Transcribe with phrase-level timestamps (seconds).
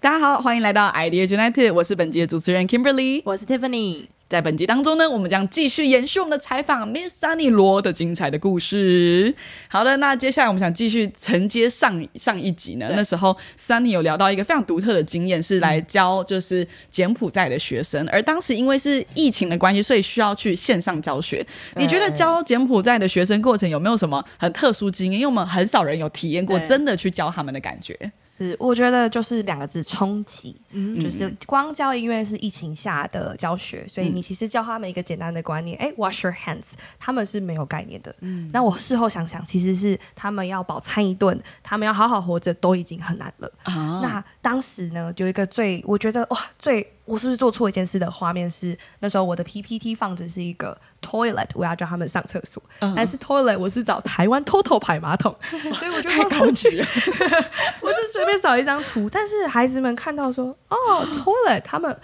[0.00, 4.06] 大家好，欢迎来到 Idea United，我是本集的主持人 Kimberly，我是 Tiffany。
[4.28, 9.34] 在本集当中呢，我们将继续延续我们的采访 Miss Sunny 罗的精彩的故事。
[9.68, 21.46] 好的，那接下来我们想继续承接上上一集呢，那时候 Sunny 有聊到一个非常独特的经验，是来教就是柬埔寨的学生，而当时因为是疫情的关系，所以需要去线上教学。
[21.76, 25.20] 你觉得教柬埔寨的学生过程有没有什么很特殊经验？
[25.20, 27.98] 因为我们很少人有体验过真的去教他们的感觉。
[28.38, 30.56] 是，我觉得就是两个字冲击，
[31.02, 38.14] 就是光教音乐是疫情下的教学，所以你其实教他们一个简单的观念，哎，wash your hands，他们是没有概念的。
[38.20, 43.52] 嗯，那我事后想想，其实是他们要饱餐一顿，他们要好好活着，都已经很难了。
[43.64, 50.76] 啊，那当时呢，有一个最我觉得哇，最我是不是做错一件事的画面是，那时候我的 PPT 放着是一个。
[51.00, 55.32] Toilet，我要叫他们上厕所，但是 Toilet 我是找台湾 Total 牌马桶，
[55.78, 56.84] 所以我就太高级了，
[57.80, 61.96] 我就随便找一张图，但是孩子们看到说，哦， Toilet，他们。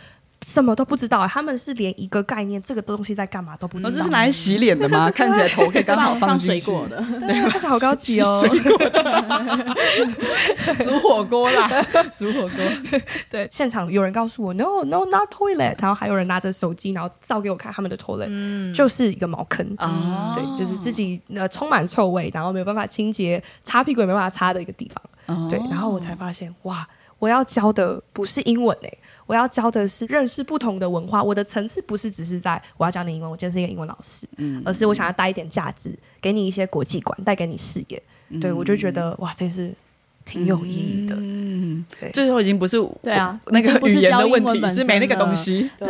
[0.44, 3.90] 什么都不知道，他们是连一个概念，这个东西在干嘛都不知道。
[3.90, 5.10] 这是拿来洗脸的吗？
[5.16, 8.44] 看起来头可以刚好放水果的，对，看起来好高级哦。
[10.84, 11.68] 煮火锅啦，
[12.18, 13.00] 煮火锅。
[13.30, 25.48] 对，现场有人告诉我，no no not toilet，然后还有人拿着手机，然后照给我看他们的 toilet，嗯，就是一个茅坑啊，对，就是自己呃充满臭味，然后没有办法清洁，擦屁股也没办法擦的一个地方。
[25.48, 26.86] 对，然后我才发现，哇，
[27.18, 28.98] 我要教的不是英文诶。
[29.26, 38.02] 我要教的是认识不同的文化，我的层次不是只是在我要教你英文，我今天是一个英文老师，嗯，而是我想要带一点价值，给你一些国际观，带给你视野，
[38.40, 39.72] 对我就觉得哇，这是
[40.24, 45.88] 挺有意义的，嗯，对，最后已经不是对啊，那个语言的问题是没那个东西，对，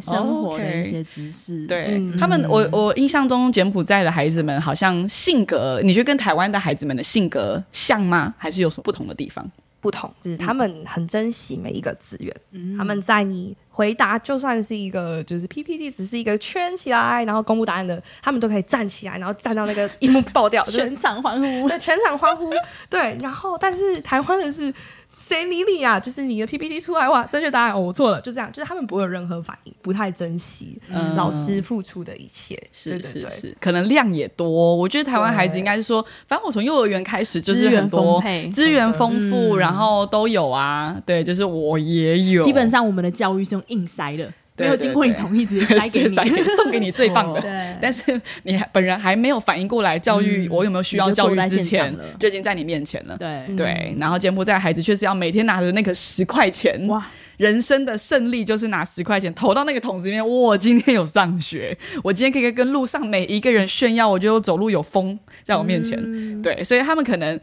[0.00, 8.34] 生活的一些知识，对他们，我我印象中柬埔寨的孩子们好像性格，你觉得跟台湾的孩子们的性格像吗？
[8.36, 9.50] 还是有什么不同的地方？
[9.80, 12.34] 不同，就是他们很珍惜每一个资源。
[12.76, 22.50] 他们在你回答就算是一个，就是 PPT 只是一个圈起来，然后公布答案的，他们都可以站起来，然后站到那个荧幕爆掉，全场欢呼，对，全场欢呼，
[22.88, 23.16] 对。
[23.20, 24.72] 然后，但是台湾的是。
[25.12, 25.98] 谁理你啊？
[26.00, 30.80] 就是你的 PPT 出来哇，正确答案哦，我错了，就这样，就是他们不会有任何反应，不太珍惜
[31.14, 34.74] 老师付出的一切，是是是，可能量也多。
[34.74, 38.22] 我觉得台湾孩子应该是说，反正我从幼儿园开始就是很多
[38.52, 42.42] 资源丰富，然后都有啊，对，就是我也有。
[42.42, 44.32] 基本上我们的教育是用硬塞的。
[44.60, 46.14] 没有经过你同意，直接塞给你，
[46.56, 47.40] 送给你最棒的。
[47.42, 48.02] 对，但是
[48.44, 53.16] 你本人还没有反应过来，教育我有没有需要教育之前，就已经在你面前了。
[53.16, 57.06] 对对，然后柬埔寨孩子确实要每天拿着那个十块钱，哇，
[57.36, 60.26] 人生的胜利就是拿十块钱投到那个桶子里面。
[60.26, 66.42] 我今天有上学， 我今天可以跟路上每一个人炫耀，我就走路有风在我面前。
[66.42, 67.40] 对，所以他们可能。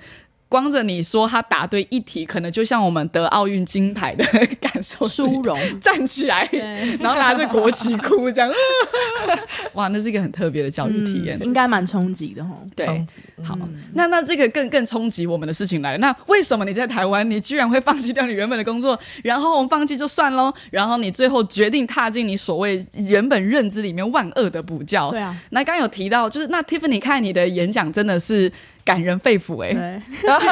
[0.49, 4.23] 光着你说他答对一题，可能就像我们得奥运金牌的
[4.61, 6.47] 感受，殊荣，站起来，
[6.99, 8.49] 然后拿着国旗哭，这样，
[9.73, 12.55] 哇，那是一个很特别的教育体验，应该蛮冲击的哈。
[12.75, 12.87] 对，
[13.43, 13.57] 好，
[13.93, 15.97] 那那这个更更冲击我们的事情来了。
[15.97, 25.11] 那为什么你在台湾，你居然会放弃掉你原本的工作，然后我们放弃就算喽，然后你最后决定踏进你所谓原本认知里面万恶的补教？
[25.11, 28.49] 对啊，那刚有提到，就是那 Tiffany 看你的演讲真的是。
[28.87, 30.01] 感人肺腑哎，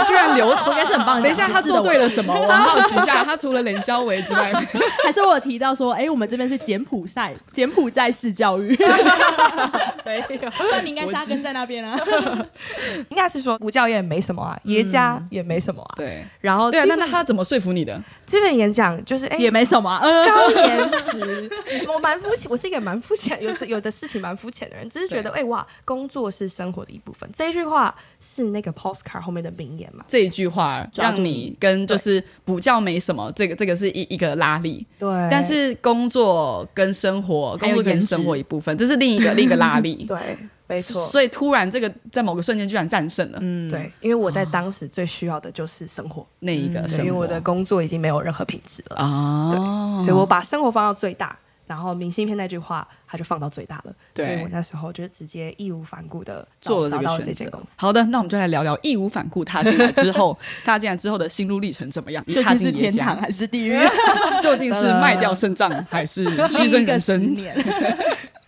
[0.06, 1.24] 居然留，应该是很棒。
[1.24, 2.34] 等一下，他做对了什么？
[2.38, 4.52] 我好奇一下，他除了冷肖维之外，
[5.06, 8.76] 还是我有提到说，哎，我们这边是柬埔寨，柬埔寨式教育。
[10.06, 11.98] 没有，那你应该扎根在那边啊。
[13.10, 15.94] 应该是说补教也没什么啊，爷家也没什么啊。
[15.96, 18.00] 对，然后对啊，那那他怎么说服你的？
[18.26, 21.50] 基本演讲就是哎，也没什么，高颜值。
[21.88, 27.30] 我蛮肤浅，我是一个蛮肤浅，有时有的事情蛮肤浅的人，只是觉得哎哇，工作是生活的一部分。
[27.34, 27.96] 这一句话。
[28.26, 30.04] 是那个 postcard 后面的名言嘛？
[30.08, 34.86] 这一句话让你跟就是补教没什么，这个这个是一一个拉力。
[34.98, 40.06] 对，但是工作跟生活，工作跟生活一部分，这是另一个 另一个拉力。
[40.06, 40.18] 对，
[40.68, 41.06] 没错。
[41.08, 43.38] 所以突然这个在某个瞬间居然战胜了。
[43.42, 49.52] 嗯，对，因为我在当时最需要的就是生活那一个，因为我的工作已经没有任何品质了啊。
[49.52, 51.38] 对，所以我把生活放到最大。
[51.68, 53.94] 然后明信片那句话，他就放到最大了。
[54.14, 57.60] 对所以我那时候就直接义无反顾的做了这个选择。
[57.76, 62.24] 好的，那我们就来聊聊义无反顾踏进来之后， 踏进来之后的心路历程怎么样？
[62.28, 63.78] 究竟是天堂还是地 狱？
[64.44, 67.36] 究竟是卖掉肾脏还是牺牲人生？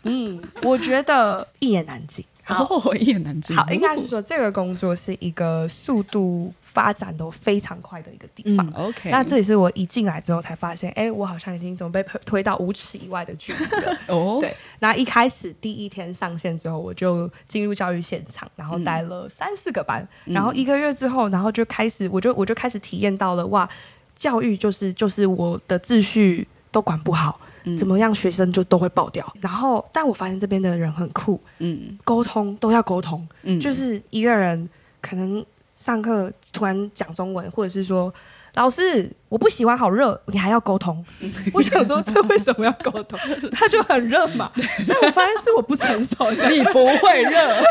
[0.04, 2.24] 嗯，我觉得一言难尽。
[2.48, 3.56] 哦，一言难尽。
[3.56, 8.66] 好，应该是说这个工作是一个速度发展都非常快的一个地方。
[8.68, 9.10] 嗯，OK。
[9.10, 13.98] 那这也是我一进来之后才发现，哎，我好像已经怎么被推到五尺以外的距离了。
[14.08, 14.56] 哦，对。
[14.80, 23.68] 那一开始第一天上线之后，我就进入教育现场，然后带了三四个班，然后一个月之后，然后就开始，我就我就开始体验到了，哇，
[24.16, 27.40] 教育就是就是我的秩序都管不好。
[27.76, 29.26] 怎么样，学生就都会爆掉。
[29.42, 34.70] 然后，但我发现这边的人很酷，嗯，沟通都要沟通，嗯，就是一个人
[35.02, 35.44] 可能
[35.76, 38.14] 上课突然讲中文，或者是说
[38.54, 41.04] 老师我不喜欢好热，你还要沟通。
[41.54, 43.20] 我想说这为什么要沟通？
[43.52, 44.52] 他就很热嘛。
[44.88, 47.64] 但我发现是我不成熟，你不会热。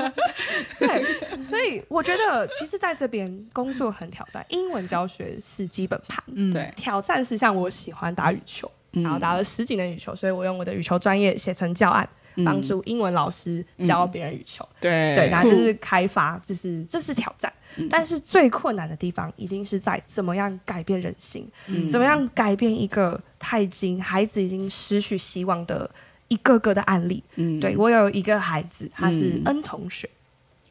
[0.78, 1.04] 对，
[1.44, 4.44] 所以我觉得其实在这边工作很挑战。
[4.48, 8.70] 英文教学是基本盘，嗯，对，挑战是像我喜欢打羽球。
[8.92, 12.08] 然后打了十几年羽球，所以我用我的羽球专业写成教案，
[12.44, 14.66] 帮助英文老师教别人羽球。
[14.80, 17.52] 对对，那这是开发，这是这是挑战。
[17.88, 21.48] 但是最困难的地方，一定是在怎么样改变人心，
[21.88, 25.88] 怎么样改变一个太经孩子已经失去希望的
[26.26, 27.22] 一个个的案例。
[27.36, 30.10] 嗯，对我有一个孩子，他是 N 同学，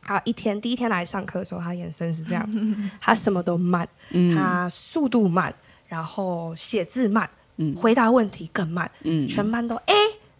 [0.01, 2.45] 他一天第一天来上课的时候，他眼神是这样，
[2.99, 3.87] 他什么都慢，
[4.35, 5.53] 他速度慢，
[5.87, 7.29] 然后写字慢。
[7.75, 9.93] 回答问题更慢，嗯，全班都哎，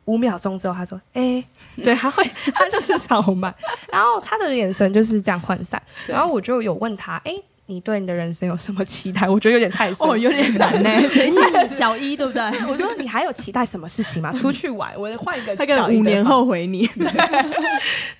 [0.06, 1.44] 五秒钟之后他说哎，
[1.84, 2.24] 对，他会
[2.54, 3.54] 他就是超慢，
[3.92, 7.36] 然后他的眼神就是这样涣散，然后我就有问他，哎，
[7.68, 9.28] 你对你的人生有什么期待？
[9.30, 10.74] 我觉得有点太哦，有点难。
[10.82, 10.90] 呢，
[11.68, 12.42] 小一对不对？
[12.68, 14.34] 我说你还有期待什么事情吗？
[14.34, 16.88] 出去玩，我换一个，他可能五年后回你，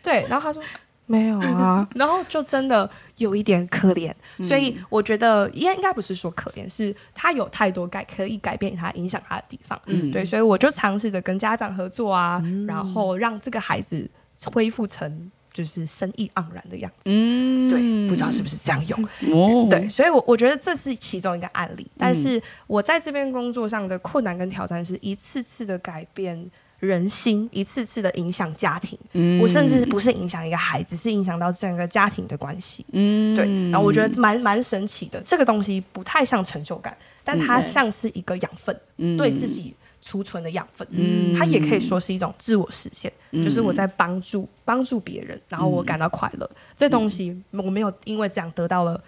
[0.04, 0.62] 对，然后他说。
[1.10, 4.14] 没有啊， 然后就真的有一点可怜，
[4.44, 9.82] 所以我觉得应应该不是说可怜，是他有太多改可以改变他、影响他的地方。
[9.88, 14.08] 嗯，对，所以我就尝试着跟家长合作啊，然后让这个孩子
[14.54, 16.98] 恢复成就是生意盎然的样子。
[17.06, 19.04] 嗯，对，不知道是不是这样用？
[19.34, 26.52] 哦，对，所以我我觉得这是其中一个案例，但是我在这边工作上的困难跟挑战是一次次的改变。
[26.80, 28.98] 人心一次次的影响家庭，
[29.42, 32.86] 我甚至不是影响一个孩子，是影响到整个家庭的关系。
[32.94, 33.46] 嗯，对。
[33.70, 40.88] 然后我觉得蛮蛮神奇的，这个东西不太像成就感，但它像是一个养分，对自己储存的养分。
[40.92, 46.50] 嗯，它也可以说是一种自我实现，就是我在帮助帮助别人，然后我感到快乐。
[46.78, 49.02] 这东西我没有因为这样得到了。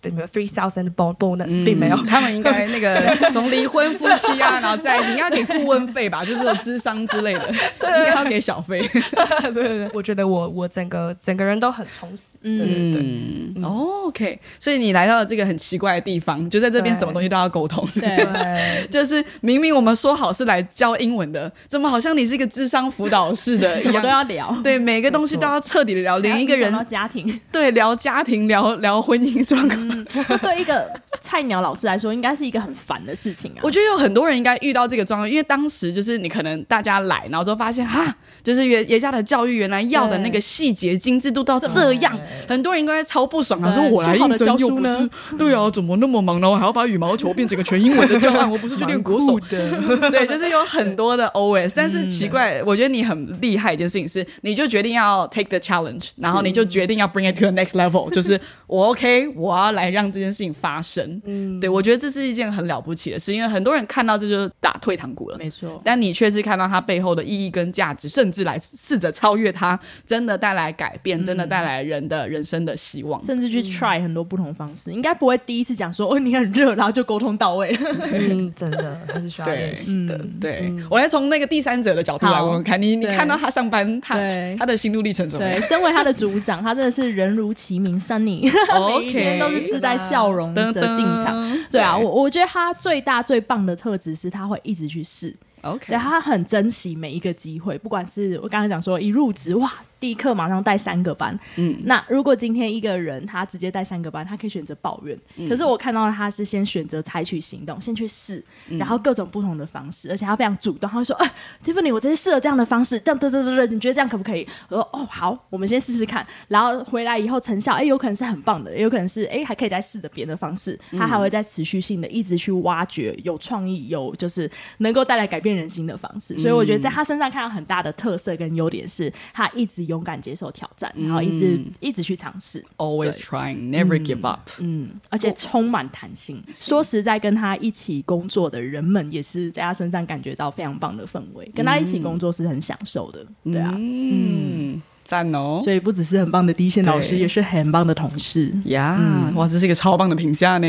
[0.00, 1.96] 对，没有 three thousand bonus，并没有。
[2.06, 2.96] 他们应该那个
[3.32, 7.48] 从离婚夫妻啊，然后在一起，应该给顾问费吧，就是说智商之类的，
[7.82, 8.80] 应该要给小费。
[8.88, 12.38] 对对对，我觉得我我整个整个人都很充实。
[12.42, 14.38] 对对对，OK。
[14.60, 17.86] 所以你来到了这个很奇怪的地方，就在这边什么东西都要沟通。
[17.94, 24.56] 对，就是明明我们说好是来教英文的，怎么好像你是一个智商辅导室的，什么都要聊。
[24.62, 29.87] 对，每个东西都要彻底的聊，连一个人家庭，对，聊家庭，聊聊婚姻状况。
[29.88, 30.90] 嗯，这对一个
[31.20, 33.60] 菜鸟老师来说，应该是一个很烦的事情啊。
[33.62, 42.18] 我觉得有很多人应该遇到这个状况，因为当时就是你可能大家来，然后之后发现哈，就是原爷家的教育原来要的那个细节精致度到这样，
[42.48, 43.72] 很多人应该超不爽啊！
[43.72, 48.50] 说我来应征又不是，对啊，怎么那么忙，然后还要把羽毛球变成个全英文的教案？
[48.50, 51.72] 我不是去练国手 的，对，就是有很多的 OS。
[51.74, 59.68] 但是奇怪，我觉得你很厉害一件事情是，你就决定要 take the challenge，然后你就决定要 bring it to the next level，就是我 OK，我要。
[59.78, 65.80] 来让这件事情发生，嗯，对我觉得这是一件很了不起的事，因为很多人看到这就是打退堂鼓了，没错。
[65.84, 77.76] 但你却是看到它背后的意义跟价值，甚至来试着超越它，真的带来改变，真的带来人的人生的希望，甚至去 try 很多不同方式，应该不会第一次讲说哦你很热，然后就沟通到位。
[78.12, 80.06] 嗯，真的还是需要练习。
[80.08, 80.18] 的。
[80.40, 80.74] 对。
[80.90, 84.16] 我来从那个第三者的角度来问问看，你你看到他上班，他
[84.58, 85.62] 他的心路历程怎么样？
[85.62, 88.42] 身为他的组长，他真的是人如其名，Sunny，
[88.98, 89.67] 每一天都是。
[89.70, 99.72] 自带笑容的进场，对啊，我我觉得他最大最棒的特质是他会一直去试，OK，他很珍惜每一个机会，不管是我刚才讲说一入职哇。
[100.00, 111.30] 第一课马上带三个班，嗯，那如果今天一个人他直接带三个班，他可以选择抱怨，可是我看到他是先选择采取行动，先去试，然后各种不同的方式，而且他非常主动，他会说：“哎
[111.64, 126.38] ，Tiffany，我这次试了这样的方式，这样，对对对对，你觉得这样可不可以？”我说：“哦，好，我们先试试看。”然后回来以后成效，哎，有可能是很棒的，也有可能是哎，还可以再试着别的方式，他还会在持续性的一直去挖掘有创意、有就是能够带来改变人心的方式。
[126.38, 134.48] 所以我觉得在他身上看到很大的特色跟优点是，他一直勇敢接受挑战，然后一直一直去尝试，always trying, never give up。
[134.58, 136.42] 嗯，而且充满弹性。
[136.54, 143.26] 说实在，跟他一起工作的人们也是在他身上感觉到非常棒的氛围，跟他一起工作是很享受的。
[143.44, 144.80] 对啊，嗯。
[145.04, 145.62] 赞哦！
[145.64, 148.52] 所以不只是很棒的第一线老师，也是很棒的同事。
[148.66, 150.68] 呀，哇，这是一个超棒的评价呢！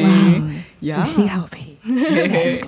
[0.79, 1.75] 五，星好评。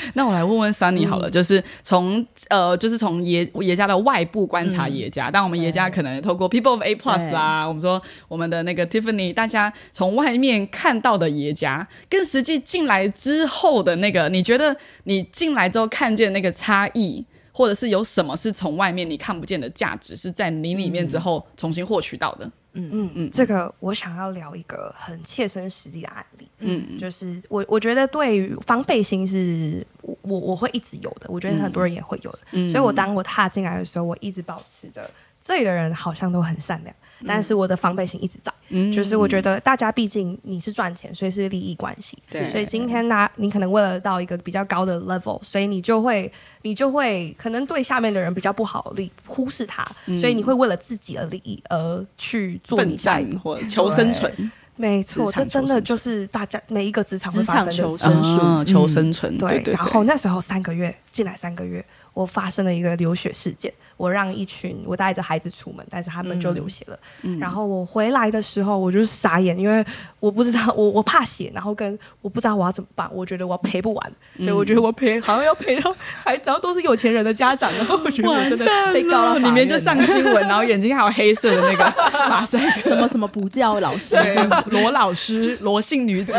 [0.14, 17.24] 那我来问问 Sunny 好了，就是从呃，就是从爷爷家的外部观察爷家，但我们爷家可能透过 People of A Plus 啦，我们说我们的那个 Tiffany，大家从外面看到的爷家，跟实际进来之后的那个，你觉得你进来之后看见那个差异？
[17.50, 22.48] 或者是有什么是从外面你看不见的价值，是在你里面之后重新获取到的？
[22.92, 26.48] 嗯嗯，这个我想要聊一个很切身实际的案例。
[26.60, 32.38] 嗯，就是我我觉得对于防备心是我我我会一直有的，我觉得很多人也会有的。
[32.52, 35.08] 嗯所以我当我踏进来的时候，我一直保持着
[35.48, 36.94] 这里的人好像都很善良，
[37.26, 38.52] 但是我的防备心一直在。
[38.68, 42.18] 嗯就是我觉得大家毕竟你是赚钱，所以是利益关系。
[42.28, 49.82] 对所以今天呢，你可能为了到一个比较高的 level，所以你就会你就会可能对下面的人比较不好利忽视他，
[50.20, 53.30] 所以你会为了自己的利益而去做奋你下一步。
[53.30, 58.38] 战或求生存，没错，这真的就是大家每一个职场会职发生的事场求生情。
[58.38, 59.74] 嗯，求生存，对对，对。
[59.74, 61.82] 然后那时候三个月进来三个月，
[62.18, 63.72] 我发生了一个流血事件。
[63.96, 66.96] 我让一群我带着孩子出门，但是他们就流血了。
[67.40, 69.84] 然后我回来的时候，我就是傻眼，因为
[70.20, 73.10] 我不知道我我怕血，然后跟我不知道我要怎么办。
[73.12, 81.84] 我觉得我赔不完，对我觉得我赔好像要赔到还，然后都是有钱人的家长，然后我觉得我真的被告到法里面就上新闻，然后眼睛还有黑色的那个
[82.30, 84.36] 马赛克，什么什么补教老师，对，
[84.70, 86.32] 罗老师，罗姓女子，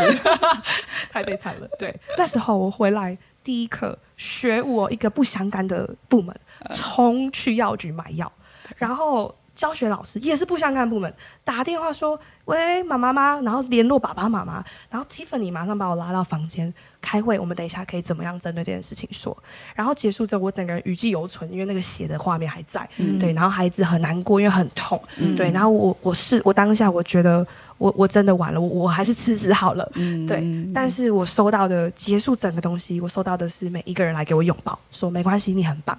[1.12, 1.68] 太悲惨了。
[1.78, 6.38] 对，那时候我回来第一课，学我一个不相干的部门
[6.74, 8.30] 冲去药局买药，
[8.76, 12.18] 然后教学老师也是不相干部门打电话说
[12.50, 19.36] ：“喂，妈妈妈。”然后联络爸爸妈妈，然后 Tiffany 马上把我拉到房间开会，我们等一下可以怎么样针对这件事情说。
[19.74, 22.88] 然后结束之后，我整个人余悸犹存，因为那个血的画面还在。
[23.20, 25.00] 对，然后孩子很难过，因为很痛。
[25.36, 27.46] 对，然后我我是我当下我觉得
[27.78, 29.88] 我我真的完了，我我还是辞职好了。
[29.94, 35.96] 嗯对，但是我收到的结束整个东西，我收到的是每一个人来给我拥抱，说没关系，你很棒。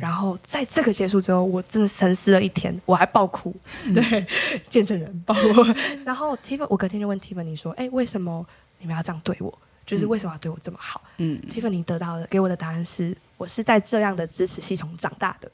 [0.00, 3.54] 然后在这个结束之后，我真的沉思了一天，我还爆哭，
[3.94, 4.26] 对，
[4.68, 5.74] 见证人爆我。
[6.04, 8.46] 然后 Tiffany，我隔天就问 Tiffany 说，哎，为什么
[8.78, 9.58] 你们要这样对我？
[9.86, 11.02] 就是为什么要对我这么好？
[11.16, 15.50] 嗯 Tiffany 得到的给我的答案是，我是在这样的支持系统长大的，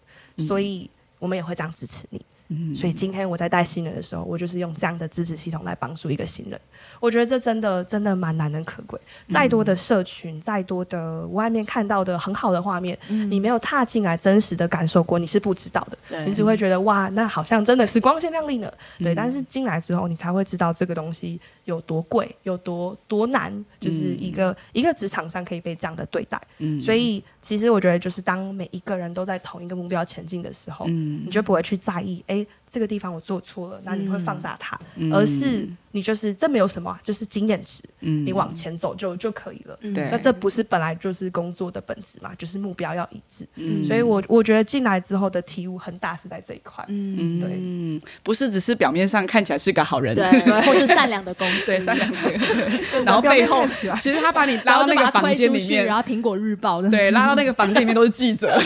[0.47, 2.21] 所以我们也会这样支持你。
[2.49, 6.61] 嗯所以今天我在带新人的时候，我就是用这样的支持系统来帮助一个新人。
[7.01, 8.99] 我觉得这真的真的蛮难能可贵。
[9.29, 16.25] 再多的社群，再多的外面看到的很好的画面，你没有踏进来真实的感受过，你是不知道的。
[16.25, 18.73] 你只会觉得哇，那好像真的是光鲜亮丽呢。
[18.99, 26.41] 对，但是进来之后，你才会知道这个东西有多贵，有多多难，就是一个、一个职场上可以被这样的对待。
[26.59, 31.23] 嗯所以其实我觉得，就是当每一个人都在同一个目标前进的时候，嗯。
[31.25, 35.13] 你就不会去在意，哎，这个地方我做错了，那你会放大它，嗯。
[35.13, 38.27] 而是你就是这没有什么啊，就是经验值，嗯。
[38.27, 39.79] 你往前走就就可以了。
[39.81, 40.09] 对。
[40.11, 42.35] 那这不是本来就是工作的本质嘛？
[42.37, 43.47] 就是目标要一致。
[43.55, 43.85] 嗯。
[43.85, 46.85] 所以我我觉得进来之后的体悟很大是在这一块。
[46.89, 47.51] 嗯，对。
[47.53, 50.25] 嗯，不是只是表面上看起来是个好人，对，
[50.67, 52.17] 或是善良的公司，对，善良的，
[53.07, 53.67] 然后背后
[54.01, 55.87] 其实他把你拉到那个房间里面。
[55.87, 58.59] 然，后苹果日报的，对，拉到那个房间里面都是记者，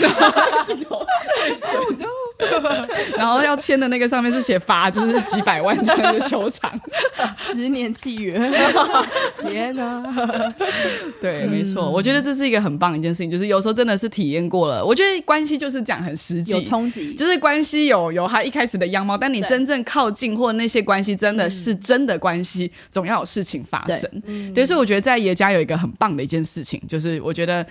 [3.17, 6.73] 然后要签的那个上面是写罚，就是几百万这样的球场。
[7.37, 8.39] 十年契约，
[9.47, 10.55] 天哪！
[11.21, 14.83] 对，没错，我觉得这是一个很棒的一件事情，就是有时候真的是体验过了。
[14.85, 24.09] 我觉得关系就是讲很实际，有冲击，就是关系有有它一开始的样貌，但你真正靠近或那些关系真的是真的关系，总要有事情发生。
[24.55, 27.67] 对，所以我觉得在爷家有一个很棒的一件事情，就是我觉得。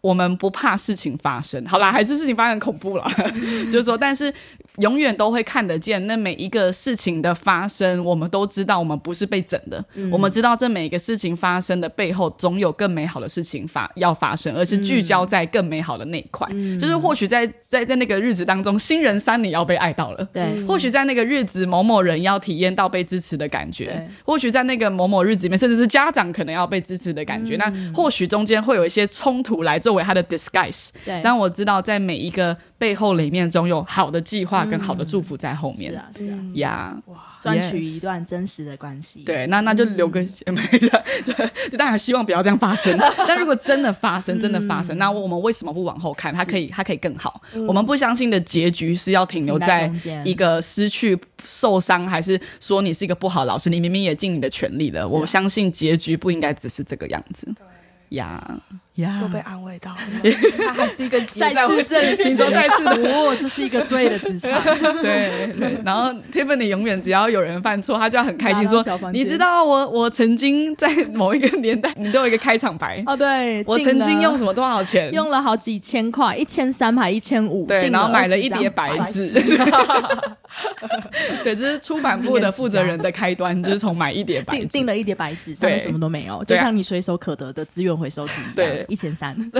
[0.00, 3.04] 我们不怕事情发生，好啦，还是事情发生很恐怖啦。
[3.70, 4.32] 就是说，但是
[4.76, 16.48] 永远都会看得见那每一个事情的发生，我们都知道我们不是被整的，我们知道这每一个事情发生的背后，总有更美好的事情发要发生，而是聚焦在更美好的那一块。
[16.80, 23.86] 就是或许在在在那个日子当中，新人三你要被爱到了，对，或许在那个日子，某某人要体验到被支持的感觉。
[23.86, 27.56] 对；或许在那个某某日子里面，甚至是家长可能要被支持的感觉。
[27.56, 30.88] 那或许中间会有一些冲突来作为他的 disguise。
[31.02, 35.90] 对，但我知道，在每一个背后里面，总有好的计划跟好的祝福在后面。
[35.90, 36.96] 是啊，是啊，呀
[37.40, 40.20] 赚取一段真实的关系，对，那那就留个，
[40.52, 40.60] 没
[41.70, 42.94] 就当然希望不要这样发生。
[43.26, 46.34] 但如果真的发生，真的发生，那我们为什么不往后看？
[46.34, 47.40] 它可以，它可以更好。
[47.66, 49.90] 我们不相信的结局是要停留在
[50.24, 53.70] 一个失去、受伤，还是说你是一个不好老师？
[53.70, 55.08] 你明明也尽你的全力了。
[55.08, 57.46] 我相信结局不应该只是这个样子。
[58.10, 58.60] 呀呀
[59.20, 59.98] 又被安慰到了，
[60.58, 64.50] 他还是一个结再次证实，心中再次的哦，这是一个对的职场。
[65.02, 69.20] 对对，然后 Tiffany 永远只要有人犯错，他就要很开心拿 说到小房：“间。
[69.20, 79.40] 你知道我我曾经在某一个年代，你都有一个开场白，哦，对，我曾经用什么多少钱，用了好几千块，一千三还一千五，对，然后买了一叠白纸。
[81.44, 84.60] 对，这是出版部的负责人的开端，就是从买一叠白纸。
[84.60, 89.36] 订订了一叠白纸，上面什么都没有，就像你随手可得的资源回收机一样，对一千三，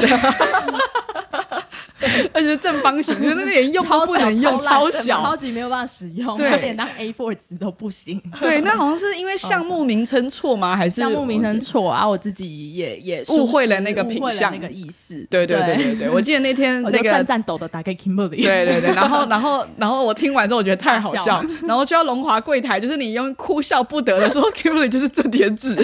[2.32, 5.36] 而且是正方形， 就是连用都不能用，超小超。
[5.36, 8.20] 级没有办法使用，对它连当 A4 纸都不行。
[8.40, 10.74] 对，那好像是因为项目名称错吗？
[10.76, 11.60] 还是 项目名称？
[11.60, 15.14] 错啊，我自己也也误会了那个品相那个意思。
[15.30, 25.76] 对对对对对，我记得那天那个就战战抖的打给 Kimberly，对对对，然后然后然后我听完之后，我觉得太好笑笑，然后就要龙华柜台，就是你用哭笑不得的说 Kimberly 就是这叠纸，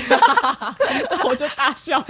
[1.24, 2.04] 我就大笑。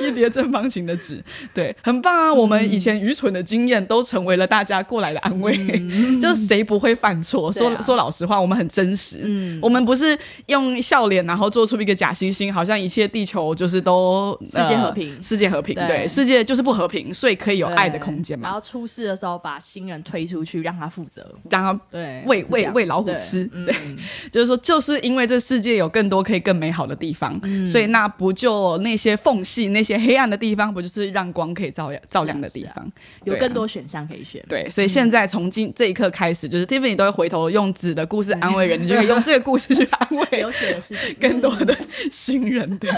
[0.00, 2.32] 一叠正方形的纸，对，很棒啊！
[2.32, 5.56] 我们以前愚蠢的经验都成为了大家过来的安慰，
[6.20, 7.52] 就是谁不会犯错？
[7.52, 10.16] 说、啊说老实话，我们很真实，嗯，我们不是
[10.46, 18.54] 用笑脸然后做出一个假惺惺，好像一切地球就是都世界和平呃世界和平，对对，世界就是不和平，所以可以有爱的空间嘛然。
[18.54, 21.24] 后出事的时候把新人推出去，让他负责。
[21.50, 23.74] 让他对，喂喂喂老虎对吃，嗯对，
[24.30, 32.92] 就是说，就是因为这世界有更多可以更美好的地方，嗯所以那不就那些缝隙、那些黑暗的地方，不就是让光可以照亮照亮的地方？
[33.24, 34.44] 有更多选项可以选。
[34.48, 41.76] 对，所以现在从今这一刻开始，就是 Tiffany 都会回头用纸的故事安慰人，你就可以用这个故事去安慰 流血的事情更多的
[42.10, 42.78] 新人。
[42.78, 42.90] 对，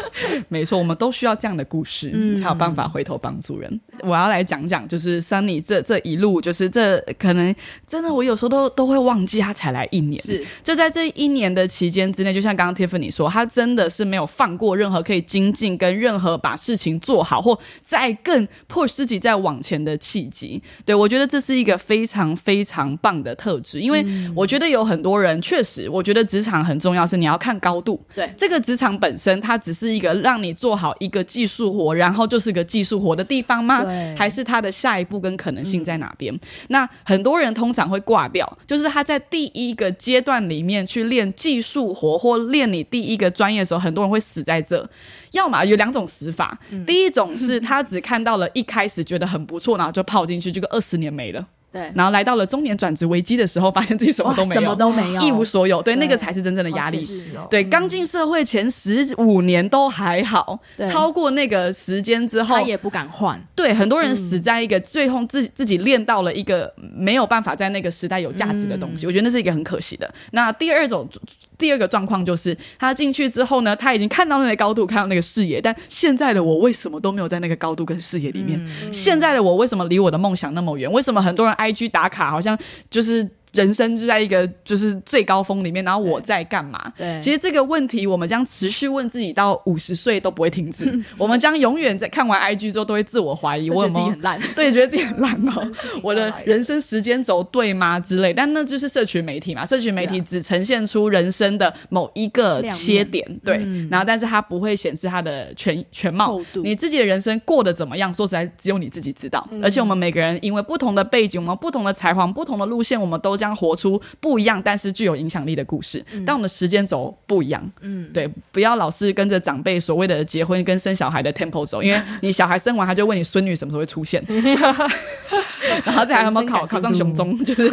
[0.48, 3.80] 没错，我们都需要这样的故事，嗯才有办法回头帮助人。
[4.00, 7.54] 我要来讲讲，就是 Sunny 这这一路，就是这可能
[7.86, 20.62] 真的，我有时候都都会忘记他才来一年，是就在这一年的期间之内，就像刚刚 Tiffany 说，他真的是没有放过任何可以精进跟任何把事情做好或再更 push 自己再往前的契机。
[20.84, 24.04] 对我觉得这是一个非常非常棒的特质，因为
[24.34, 28.00] 我觉得有很多人确实，我觉得职场很重要，是你要看高度。
[28.14, 33.84] 对这个职场本身，它只是一个让你做好一个技术活，然后就是个技术活的地方吗？
[34.16, 36.38] 还是它的下一步跟可能性在哪边？
[36.68, 44.88] 那很多人通常会挂掉，就是他在第一个阶段里面去练技术活或练你第一个专业的时候，很多人会死在这。
[45.32, 51.46] 要么有两种死法，第一种是他只看到了一开始觉得很不错，然后就泡进去，结果二十年没了。
[51.72, 55.82] 对，然后来到了中年转职危机的时候，发现自己什么都没有，什么都没有一无所有。
[55.82, 57.04] 对，对那个才是真正的压力。
[57.36, 60.56] 哦对，刚进社会前十五年都还好，
[60.88, 63.44] 超过那个时间之后他，也不敢换。
[63.56, 70.08] 对很多人死在一个、最后自自己练到了一个没有办法在那个时代有价值的东西，我觉得那是一个很可惜的。
[70.30, 71.08] 那第二种。
[71.56, 78.60] 第二个状况就是，他进去之后呢，他已经看到那个高度，看到那个视野，但现在的我为什么都没有在那个高度跟视野里面？
[78.92, 80.90] 现在的我为什么离我的梦想那么远？
[80.90, 82.58] 为什么很多人 IG 打卡好像
[82.90, 86.92] 就是人生就在一个就是最高峰里面，然后我在干嘛？
[86.96, 87.20] 对。
[87.20, 95.70] 其实这个问题我们将持续问自己到五十岁都不会停止， 我们将永远在看完 IG 之后都会自我怀疑，我有己很烂， 对，觉得自己很烂哦，
[96.02, 98.32] 我的人生时间轴对吗之类？
[98.34, 103.56] 但那就是社群媒体嘛，社群媒体只呈现出人生的某一个切点，对，
[103.90, 106.40] 然后但是它不会显示它的全全貌。
[106.54, 108.12] 你自己的人生过得怎么样？
[108.12, 109.46] 说实在，只有你自己知道。
[109.62, 116.04] 而且我们每个人因为不同的背景，我们不同的才华、不同的路线，我们都将活出不一样但是具有影响力的故事。
[116.26, 124.24] 但我们的时间轴不一样，嗯，对，不要老是跟着长辈所谓的结婚跟生小孩的 tempo 走，因为 你小孩生完，他就问你孙女什么时候会出现，
[125.84, 127.70] 然后再还有没有考考上雄中， 就是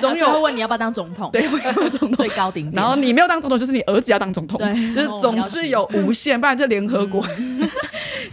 [0.00, 2.12] 总有会有问你要不要当总统，对，会有总统。
[2.16, 2.74] 最高顶点。
[2.74, 4.94] 然后你没有当总统，就是你儿子要当总统，对。
[4.94, 7.26] 就是总是有无限，不然就联合国。
[7.38, 7.68] 嗯。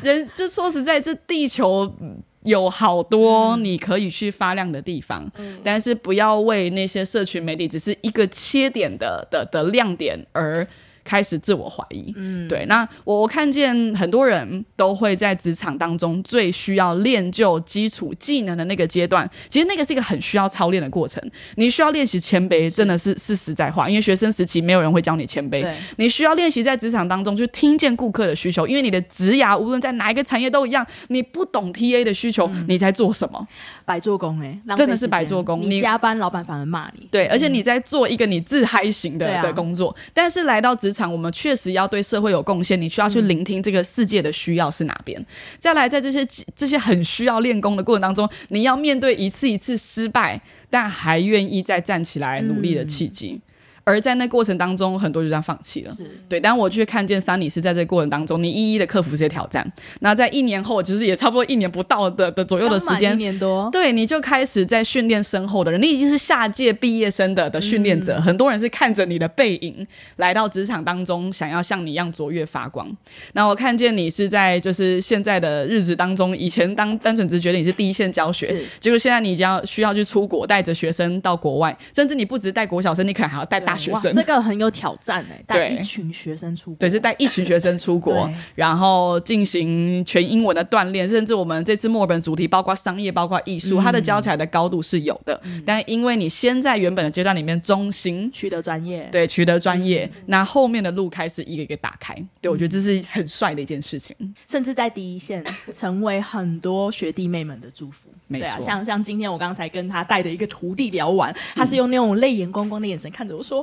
[0.02, 10.65] 人就说实在，这地球嗯有好多你可以去发亮的地方，嗯但是不要为那些社群媒体只是一个切点的的的亮点而。
[11.03, 12.65] 开始自我怀疑，嗯，对。
[12.67, 21.21] 那我我看见很多人都会在职场当中最需要练就基础技能的那个阶段，其实那个是一个很需要操练的过程。
[21.55, 25.67] 你需要练习谦卑，真的是是实在话，因为学生时期没有人会教你谦卑。
[25.97, 33.47] 你需要练习在职场当中去听见顾客的需求，因为你的职涯无论在哪一个产业都一样，你不懂 TA 的需求，你在做什么？
[33.83, 37.07] 白做工哎，真的是白做工你你加班，老板反而骂你。
[37.11, 45.25] 对，而且你在做一个你自嗨型的、的工作，但是来到职场，我们确实要对社会有贡献，你需要去聆听这个世界的需要是哪边。
[45.58, 46.23] 再来，在这些
[46.56, 53.41] 这些很需要练功的过程当中，你要面对一次一次失败，但还愿意再站起来努力的契机。
[53.84, 55.96] 而在那过程当中，很多就这样放弃了。
[56.30, 59.69] 对，但我却看见桑尼是在这个过程当中，你一一的克服这些挑战。
[60.00, 68.19] 那在一年后，其实也差不多一年不到的的左右的时间，一年多，对，你就开始在训练身后的人，你已经是下届毕业生的的训练者。
[68.22, 72.89] 很多人是看着你的背影来到职场当中，想要像你一样卓越发光。
[73.34, 84.13] 那我看见你是在就是现在的日子当中，以前当单纯只觉得你是第一线教学，结果现在你已经要需要去出国，带着学生到国外，甚至你不只是带国小生，你可能还要带大学生。
[84.13, 95.39] 这个很有挑战哎， 带一群学生出国，对，是带一群学生出国，然后进行全英文的锻炼，甚至我们这次墨尔本主题包括商业，包括艺术，它的教起来的高度是有的。
[95.65, 102.15] 但因为你先在原本的阶段里面中心取得专业，对，取得专业，那后面的路开始一个一个打开。
[102.41, 104.15] 对我觉得这是很帅的一件事情，
[104.49, 108.09] 甚至在第一线成为很多学弟妹们的祝福。
[108.29, 113.62] 对啊，像像今天我刚才跟他带的一个徒弟聊完，他是用那种泪眼光光的眼神看着我说：“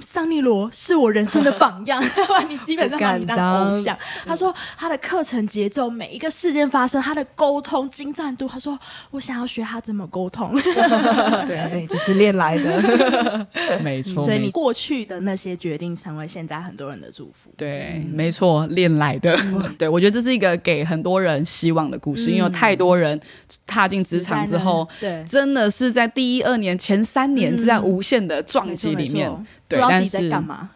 [0.00, 2.02] 桑尼罗是我人生的榜样，
[2.48, 8.78] 你基本上把你当偶像。”他说他的课程节奏，每一个事件发生，他的沟通精湛度，他说
[9.10, 10.54] 我想要学他怎么沟通。
[11.46, 13.46] 对对，就是练来的，
[13.84, 14.24] 没错。
[14.24, 17.50] 所以你过去的那些决定，成为现在很多人的祝福。
[17.56, 19.36] 对，没错，练来的。
[19.76, 23.20] 对我觉得这是一个给很多人希望的故事，因为有太多人
[23.66, 23.96] 踏进。
[24.06, 29.28] 职场之后，对，真的是在第一二年前三年是在无限的撞击里面，
[29.68, 30.32] 对，但是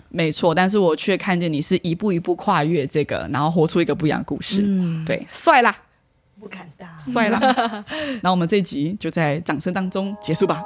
[0.09, 5.77] 没错，但是我却看见你是一步一步跨越这个，然后活出一个不一样的故事，嗯，对，帅啦，
[6.41, 7.85] 不敢当，帅啦，
[8.23, 10.63] 那我们这集就在掌声当中结束吧。